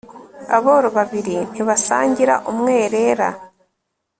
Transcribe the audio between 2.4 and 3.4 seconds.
umwerera